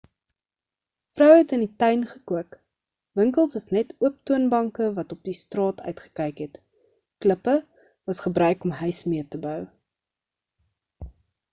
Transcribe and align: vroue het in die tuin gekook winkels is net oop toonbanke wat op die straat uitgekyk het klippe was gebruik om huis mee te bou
vroue 1.17 1.33
het 1.41 1.51
in 1.57 1.63
die 1.65 1.75
tuin 1.83 2.05
gekook 2.13 2.57
winkels 3.19 3.53
is 3.61 3.67
net 3.77 3.93
oop 4.07 4.15
toonbanke 4.31 4.89
wat 4.97 5.15
op 5.17 5.23
die 5.31 5.37
straat 5.43 5.85
uitgekyk 5.91 6.43
het 6.47 6.59
klippe 7.27 7.57
was 8.11 8.25
gebruik 8.27 8.69
om 8.71 8.77
huis 8.83 9.05
mee 9.15 9.27
te 9.37 9.45
bou 9.47 9.57